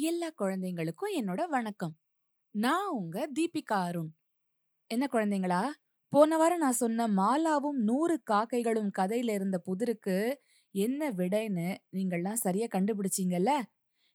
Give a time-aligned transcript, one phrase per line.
[0.00, 1.98] எல்லா குழந்தைங்களுக்கும் என்னோட வணக்கம்.
[2.50, 4.10] நான் உங்க தீபிகா அருண்.
[4.86, 5.70] என்ன குழந்தைங்களா?
[6.08, 10.34] போன வாரம் நான் சொன்ன மாலாவும் நூறு காக்கைகளும் கதையில இருந்த புதிருக்கு
[10.70, 13.62] என்ன விடைன்னு நீங்கள்லாம் சரியா கண்டுபிடிச்சீங்கல்ல?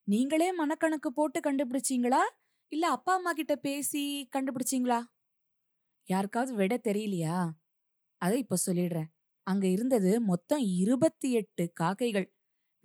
[0.04, 2.22] நீங்களே மனக்கணக்கு போட்டு கண்டுபிடிச்சீங்களா?
[2.68, 5.04] இல்ல அப்பா அம்மா கிட்ட பேசி கண்டுபிடிச்சீங்களா?
[6.04, 7.50] யாருக்காவது விடை தெரியலையா?
[8.18, 9.10] அதை இப்ப சொல்லிடுறேன்.
[9.44, 12.35] அங்க இருந்தது மொத்தம் இருபத்தி எட்டு காக்கைகள்.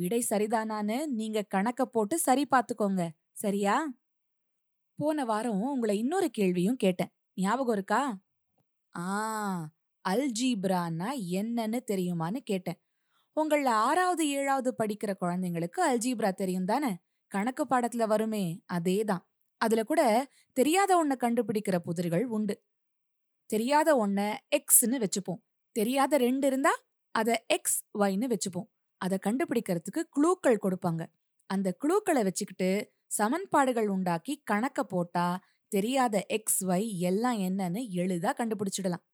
[0.01, 3.75] விடை சரிதானான்னு நீங்க கணக்க போட்டு சரி பார்த்துக்கோங்க சரியா?
[4.99, 7.13] போன வாரம் உங்களை இன்னொரு கேள்வியும் கேட்டேன்.
[7.35, 8.03] ஞாபகம் இருக்கா?
[8.95, 9.07] ஆ
[10.05, 12.79] அல்ஜீப்ரான்னா என்னன்னு தெரியுமான்னு கேட்டேன்.
[13.37, 16.93] உங்கள ஆறாவது ஏழாவது படிக்கிற குழந்தைங்களுக்கு அல்ஜீப்ரா தெரியும் தானே?
[17.33, 19.25] கணக்கு பாடத்துல வருமே அதேதான்.
[19.61, 20.03] அதுல கூட
[20.57, 22.55] தெரியாத ஒன்ன கண்டுபிடிக்கிற புதிர்கள் உண்டு.
[23.51, 24.21] தெரியாத ஒன்ன
[24.57, 25.41] எக்ஸ்னு வச்சுப்போம்.
[25.77, 26.73] தெரியாத ரெண்டு இருந்தா
[27.15, 28.69] அத எக்ஸ் ஒய்ன்னு வச்சுப்போம்.
[29.01, 31.03] அதை கண்டுபிடிக்கிறதுக்கு க்ளூக்கள் கொடுப்பாங்க.
[31.51, 32.71] அந்த க்ளூக்களை வச்சுக்கிட்டு
[33.11, 35.27] சமன்பாடுகள் உண்டாக்கி கணக்க போட்டா
[35.73, 39.05] தெரியாத எக்ஸ் ஒய் எல்லாம் என்னன்னு எளிதா கண்டுபிடிச்சிடலாம்.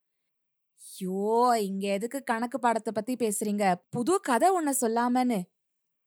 [0.81, 1.21] ஐயோ
[1.61, 3.65] இங்க எதுக்கு கணக்கு பாடத்தை பத்தி பேசுறீங்க?
[3.89, 5.39] புது கதை ஒன்ன சொல்லாமன்னு.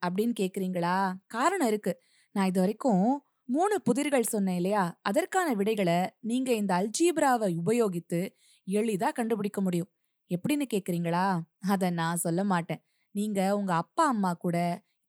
[0.03, 0.97] அப்படின்னு கேக்குறீங்களா?
[1.27, 1.93] காரணம் இருக்கு.
[2.35, 3.05] நான் இது வரைக்கும்
[3.49, 4.83] மூணு புதிர்கள் சொன்னேன் இல்லையா?
[5.01, 8.21] அதற்கான விடைகளை நீங்க இந்த அல்ஜீப்ராவை உபயோகித்து
[8.67, 9.91] எளிதா கண்டுபிடிக்க முடியும்.
[10.31, 11.25] எப்படின்னு கேக்குறீங்களா?
[11.69, 12.83] அதை நான் சொல்ல மாட்டேன்.
[13.15, 14.57] நீங்க உங்க அப்பா அம்மா கூட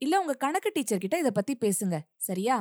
[0.02, 1.96] இல்ல உங்க கணக்கு டீச்சர் கிட்ட இத பத்தி பேசுங்க.
[2.18, 2.56] சரியா?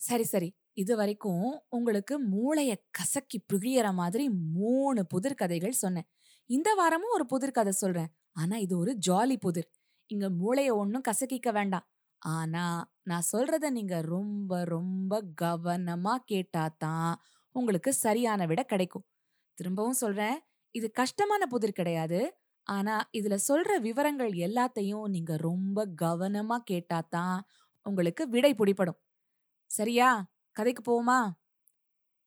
[0.00, 0.48] சரி சரி.
[0.72, 6.08] இது வரைக்கும் உங்களுக்கு மூளைய கசக்கி பிழியற மாதிரி மூணு புதிர் கதைகள் சொன்னேன்.
[6.50, 8.10] இந்த வாரமும் ஒரு புதிர் கதை சொல்றேன்.
[8.32, 9.68] ஆனா இது ஒரு ஜாலி புதிர்.
[10.10, 11.86] இங்க மூளைய ஒன்னும் கசக்கிக்க வேண்டாம்.
[12.22, 12.64] ஆனா
[13.02, 17.14] நான் சொல்றத நீங்க ரொம்ப ரொம்ப கவனமா கேட்டாதான்
[17.54, 19.06] உங்களுக்கு சரியான விட கிடைக்கும்.
[19.58, 20.38] திரும்பவும் சொல்றேன்.
[20.74, 22.20] இது கஷ்டமான புதிர் கிடையாது.
[22.70, 27.38] ஆனா இதுல சொல்ற விவரங்கள் எல்லாத்தையும் நீங்க ரொம்ப கவனமா கேட்டாதான்
[27.86, 28.98] உங்களுக்கு விடை பிடிப்படும்.
[29.70, 30.08] சரியா?
[30.56, 31.20] கதைக்கு போவோமா?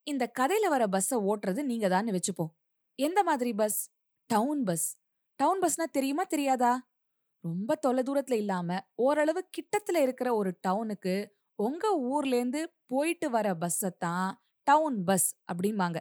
[0.07, 2.51] இந்த கதையில வர பஸ்ஸ ஓட்டுறது நீங்க தான் வச்சுப்போம்.
[2.99, 3.79] எந்த மாதிரி பஸ்
[4.29, 4.87] டவுன் பஸ்
[5.39, 6.73] டவுன் பஸ்னா தெரியுமா தெரியாதா?
[7.43, 11.15] ரொம்ப தொலை தூரத்துல இல்லாம ஓரளவு கிட்டத்துல இருக்கிற ஒரு டவுனுக்கு
[11.59, 14.29] உங்க ஊர்ல இருந்து போயிட்டு வர பஸ்ஸ தான்
[14.67, 15.97] டவுன் பஸ் அப்படிம்பாங்க.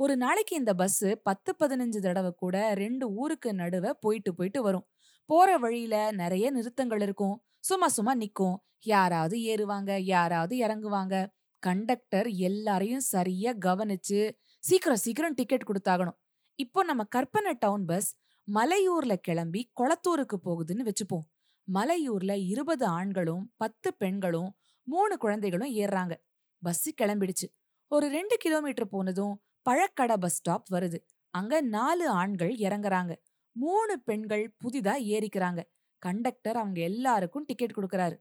[0.00, 4.84] ஒரு நாளைக்கு இந்த பஸ் பத்து பதினஞ்சு தடவை கூட ரெண்டு ஊருக்கு நடுவ போயிட்டு போயிட்டு வரும்.
[5.30, 7.34] போற வழியில நிறைய நிறுத்தங்கள் இருக்கும்.
[7.60, 8.56] சும்மா சும்மா நிக்கும்.
[8.84, 11.14] யாராவது ஏறுவாங்க யாராவது இறங்குவாங்க.
[11.62, 14.20] கண்டக்டர் எல்லாரையும் சரியா கவனிச்சு
[14.58, 16.18] சீக்கிரம் சீக்கிரம் டிக்கெட் கொடுத்தாகணும்.
[16.58, 18.10] இப்போ நம்ம கற்பனை டவுன் பஸ்
[18.48, 21.26] மலையூர்ல கிளம்பி குளத்தூருக்கு போகுதுன்னு வச்சுப்போம்.
[21.68, 24.50] மலையூர்ல இருபது ஆண்களும் பத்து பெண்களும்
[24.82, 26.14] மூணு குழந்தைகளும் ஏறுறாங்க.
[26.62, 27.46] பஸ் கிளம்பிடுச்சு.
[27.92, 29.34] ஒரு ரெண்டு கிலோமீட்டர் போனதும்
[29.68, 30.98] பழக்கடை பஸ் ஸ்டாப் வருது.
[31.30, 33.14] அங்க நாலு ஆண்கள் இறங்குறாங்க.
[33.52, 35.62] மூணு பெண்கள் புதிதா ஏறிக்கிறாங்க.
[35.98, 38.16] கண்டக்டர் அவங்க எல்லாருக்கும் டிக்கெட் கொடுக்கறாரு.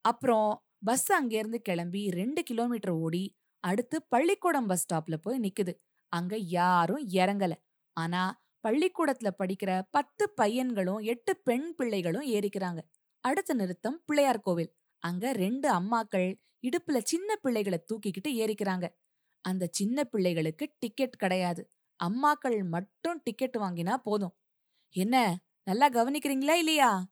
[0.00, 5.72] அப்புறம் பஸ் அங்கேருந்து கிளம்பி ரெண்டு கிலோமீட்டர் ஓடி அடுத்து பள்ளிக்கூடம் பஸ் ஸ்டாப்ல போய் நிக்குது.
[6.08, 7.52] அங்க யாரும் இறங்கல.
[7.92, 12.78] ஆனா பள்ளிக்கூடத்துல படிக்கிற பத்து பையன்களும் எட்டு பெண் பிள்ளைகளும் ஏறிக்கிறாங்க.
[13.20, 14.76] அடுத்த நிறுத்தம் பிள்ளையார் கோவில்.
[14.98, 18.88] அங்க ரெண்டு அம்மாக்கள் இடுப்புல சின்ன பிள்ளைகளை தூக்கிக்கிட்டு ஏறிக்கிறாங்க.
[19.40, 21.70] அந்த சின்ன பிள்ளைகளுக்கு டிக்கெட் கிடையாது.
[22.00, 24.36] அம்மாக்கள் மட்டும் டிக்கெட் வாங்கினா போதும்.
[24.94, 27.06] என்ன நல்லா கவனிக்கிறீங்களா இல்லையா?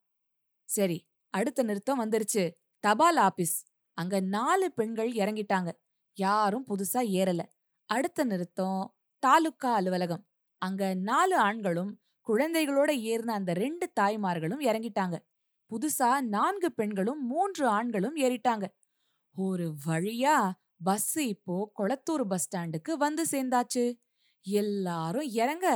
[0.69, 2.50] சரி அடுத்த நிறுத்தம் வந்துருச்சு.
[2.81, 3.64] தபால் ஆபீஸ்.
[3.94, 5.70] அங்க நாலு பெண்கள் இறங்கிட்டாங்க.
[6.16, 7.41] யாரும் புதுசா ஏறல.
[7.87, 10.26] அடுத்த நிறுத்தம் தாலுக்கா அலுவலகம்.
[10.62, 15.16] அங்க நாலு ஆண்களும் குழந்தைகளோட ஏறின அந்த ரெண்டு தாய்மார்களும் இறங்கிட்டாங்க.
[15.70, 18.66] புதுசா நான்கு பெண்களும் மூன்று ஆண்களும் ஏறிட்டாங்க.
[19.37, 23.84] ஒரு வழியா பஸ் இப்போ கொளத்தூர் பஸ் ஸ்டாண்டுக்கு வந்து சேர்ந்தாச்சு.
[24.47, 25.66] எல்லாரும் இறங்க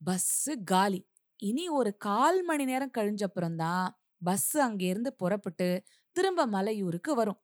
[0.00, 1.00] பஸ் காலி.
[1.40, 3.88] இனி ஒரு கால் மணி நேரம் கழிஞ்சப்புறம்தான்
[4.22, 5.68] பஸ் அங்கிருந்து புறப்பட்டு
[6.16, 7.40] திரும்ப மலையூருக்கு வரும்.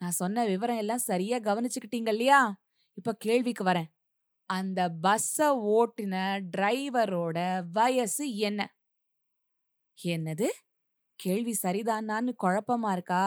[0.00, 2.40] நான் சொன்ன விவரம் எல்லாம் சரியா கவனிச்சுக்கிட்டீங்க இல்லையா?
[2.94, 3.88] இப்ப கேள்விக்கு வரேன்.
[4.50, 5.38] அந்த பஸ்ஸ
[5.72, 6.14] ஓட்டின
[6.56, 7.38] டிரைவரோட
[7.72, 8.60] வயசு என்ன?
[9.98, 10.48] என்னது?
[11.20, 13.24] கேள்வி சரிதானான்னு குழப்பமா இருக்கா?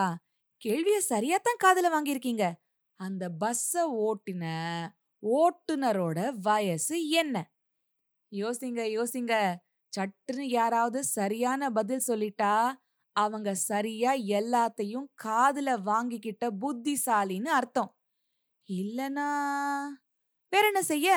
[0.61, 2.45] கேள்விய சரியாத்தான் காதுல வாங்கியிருக்கீங்க.
[3.01, 4.43] அந்த பஸ்ஸ ஓட்டின
[5.23, 7.35] ஓட்டுனரோட வயசு என்ன?
[8.31, 9.33] யோசிங்க யோசிங்க.
[9.93, 12.53] சட்டுன்னு யாராவது சரியான பதில் சொல்லிட்டா
[13.15, 17.91] அவங்க சரியா எல்லாத்தையும் காதுல வாங்கிக்கிட்ட புத்திசாலின்னு அர்த்தம்.
[18.69, 19.27] இல்லனா
[20.53, 21.09] வேற என்ன செய்ய?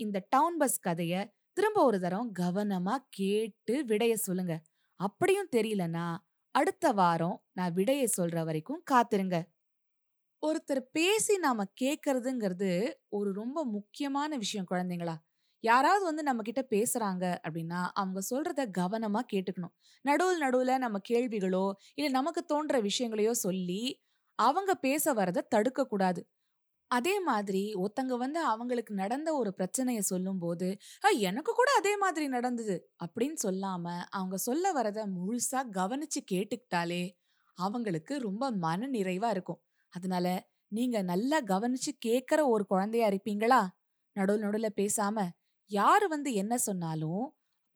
[0.00, 1.14] இந்த டவுன் பஸ் கதைய
[1.52, 4.54] திரும்ப ஒரு தரம் கவனமா கேட்டு விடைய சொல்லுங்க.
[5.00, 6.06] அப்படியும் தெரியலனா
[6.54, 9.38] அடுத்த வாரம் நான் விடைய சொல்ற வரைக்கும் காத்துருங்க.
[10.42, 12.70] ஒருத்தர் பேசி நாம கேட்கறதுங்கிறது
[13.08, 15.14] ஒரு ரொம்ப முக்கியமான விஷயம் குழந்தைங்களா.
[15.64, 19.74] யாராவது வந்து நம்ம கிட்ட பேசுறாங்க அப்படின்னா அவங்க சொல்றத கவனமா கேட்டுக்கணும்.
[20.04, 23.82] நடுவில் நடுவுல நம்ம கேள்விகளோ இல்ல நமக்கு தோன்ற விஷயங்களையோ சொல்லி
[24.38, 26.22] அவங்க பேச வரத தடுக்க கூடாது
[26.90, 30.68] அதே மாதிரி ஒருத்தங்க வந்து அவங்களுக்கு நடந்த ஒரு பிரச்சனைய சொல்லும்போது,
[31.02, 37.02] போது எனக்கு கூட அதே மாதிரி நடந்தது" அப்படின்னு சொல்லாம, அவங்க சொல்ல வரத முழுசா கவனிச்சு கேட்டுக்கிட்டாலே,
[37.58, 39.60] அவங்களுக்கு ரொம்ப மன நிறைவா இருக்கும்.
[39.96, 40.26] அதனால,
[40.72, 43.60] நீங்க நல்லா கவனிச்சு கேட்கற ஒரு குழந்தையா இருப்பீங்களா?
[44.16, 45.18] நடுவுல நடுவுல பேசாம,
[45.70, 47.24] யாரு வந்து என்ன சொன்னாலும்,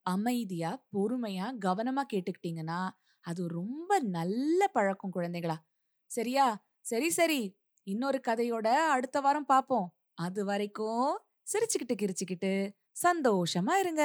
[0.07, 2.81] அமைதியா, பொறுமையா, கவனமா கேட்டுக்கிட்டீங்கன்னா,
[3.25, 5.57] அது ரொம்ப நல்ல பழக்கம் குழந்தைகளா.
[6.11, 6.47] சரியா?
[6.85, 7.41] சரி, சரி.
[7.87, 9.89] இன்னொரு கதையோட அடுத்த வாரம் பார்ப்போம்
[10.19, 11.11] அது வரைக்கும்
[11.47, 12.53] சிரிச்சுக்கிட்டு கிரிச்சுக்கிட்டு
[13.03, 14.05] சந்தோஷமா இருங்க.